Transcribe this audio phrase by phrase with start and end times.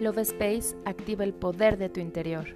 [0.00, 2.46] Love Space activa el poder de tu interior.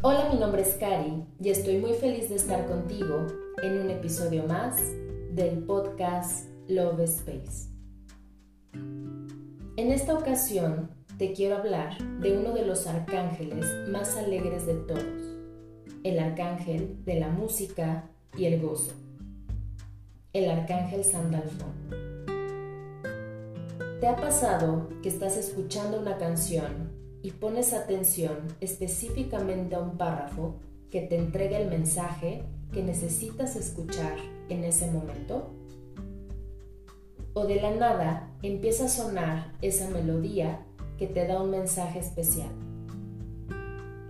[0.00, 3.26] Hola, mi nombre es Cari y estoy muy feliz de estar contigo
[3.62, 4.80] en un episodio más
[5.32, 7.68] del podcast Love Space.
[9.76, 15.31] En esta ocasión te quiero hablar de uno de los arcángeles más alegres de todos,
[16.04, 18.92] el arcángel de la música y el gozo,
[20.32, 21.72] el arcángel Sandalfón.
[24.00, 26.90] ¿Te ha pasado que estás escuchando una canción
[27.22, 30.56] y pones atención específicamente a un párrafo
[30.90, 34.16] que te entrega el mensaje que necesitas escuchar
[34.48, 35.54] en ese momento?
[37.34, 40.66] O de la nada empieza a sonar esa melodía
[40.98, 42.50] que te da un mensaje especial.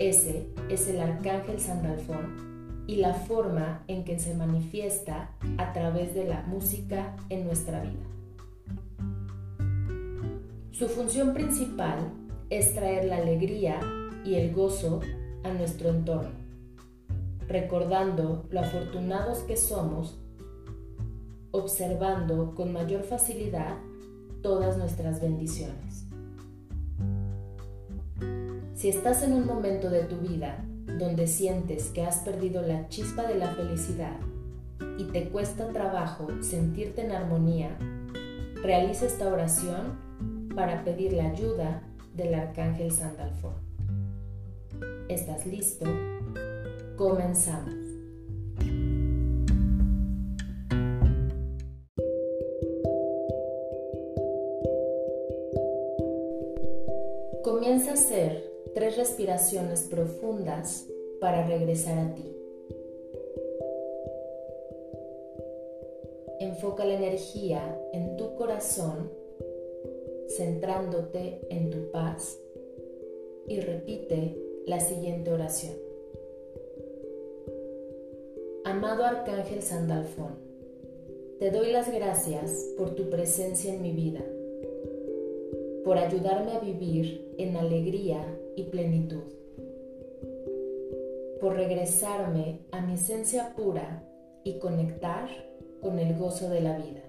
[0.02, 6.24] Ese es el arcángel Sandalfón y la forma en que se manifiesta a través de
[6.24, 8.02] la música en nuestra vida.
[10.72, 12.00] Su función principal
[12.50, 13.78] es traer la alegría
[14.24, 14.98] y el gozo
[15.44, 16.32] a nuestro entorno,
[17.46, 20.18] recordando lo afortunados que somos,
[21.52, 23.76] observando con mayor facilidad
[24.42, 26.11] todas nuestras bendiciones.
[28.82, 30.64] Si estás en un momento de tu vida
[30.98, 34.18] donde sientes que has perdido la chispa de la felicidad
[34.98, 37.78] y te cuesta trabajo sentirte en armonía,
[38.60, 41.84] realiza esta oración para pedir la ayuda
[42.16, 43.54] del arcángel Sandalfón.
[45.08, 45.86] ¿Estás listo?
[46.96, 47.72] Comenzamos.
[57.44, 60.86] Comienza a hacer tres respiraciones profundas
[61.20, 62.36] para regresar a ti.
[66.40, 69.10] Enfoca la energía en tu corazón,
[70.28, 72.38] centrándote en tu paz
[73.46, 74.36] y repite
[74.66, 75.74] la siguiente oración.
[78.64, 80.36] Amado Arcángel Sandalfón,
[81.38, 84.24] te doy las gracias por tu presencia en mi vida,
[85.84, 88.24] por ayudarme a vivir en alegría
[88.56, 89.24] y plenitud,
[91.40, 94.04] por regresarme a mi esencia pura
[94.44, 95.28] y conectar
[95.80, 97.02] con el gozo de la vida.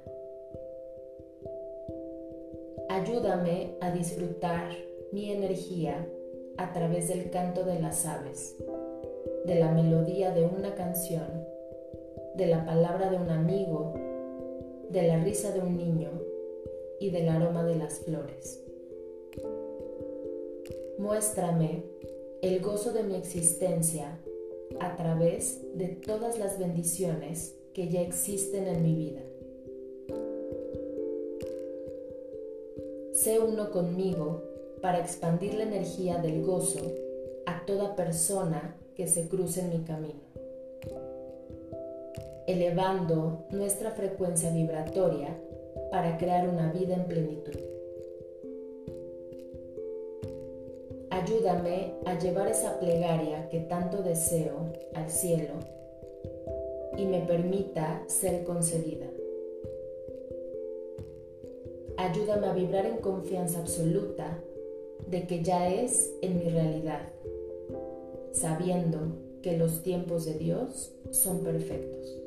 [2.90, 4.72] Ayúdame a disfrutar
[5.12, 6.08] mi energía
[6.58, 8.56] a través del canto de las aves,
[9.46, 11.46] de la melodía de una canción,
[12.36, 13.94] de la palabra de un amigo,
[14.90, 16.10] de la risa de un niño
[17.00, 18.63] y del aroma de las flores.
[21.04, 21.84] Muéstrame
[22.42, 24.22] el gozo de mi existencia
[24.80, 29.20] a través de todas las bendiciones que ya existen en mi vida.
[33.12, 34.44] Sé uno conmigo
[34.82, 36.80] para expandir la energía del gozo
[37.48, 40.22] a toda persona que se cruce en mi camino,
[42.48, 45.38] elevando nuestra frecuencia vibratoria
[45.92, 47.73] para crear una vida en plenitud.
[51.14, 55.54] Ayúdame a llevar esa plegaria que tanto deseo al cielo
[56.98, 59.06] y me permita ser concedida.
[61.98, 64.40] Ayúdame a vibrar en confianza absoluta
[65.06, 67.02] de que ya es en mi realidad,
[68.32, 68.98] sabiendo
[69.44, 72.20] que los tiempos de Dios son perfectos.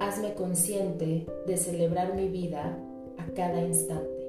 [0.00, 2.76] Hazme consciente de celebrar mi vida
[3.16, 4.19] a cada instante.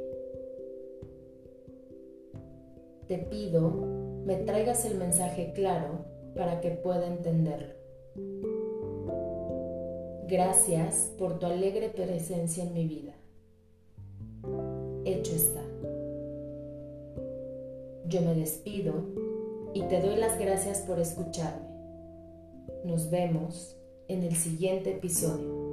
[3.11, 3.71] Te pido
[4.25, 7.73] me traigas el mensaje claro para que pueda entenderlo.
[10.29, 13.11] Gracias por tu alegre presencia en mi vida.
[15.03, 15.61] Hecho está.
[18.07, 18.93] Yo me despido
[19.73, 21.67] y te doy las gracias por escucharme.
[22.85, 23.75] Nos vemos
[24.07, 25.70] en el siguiente episodio.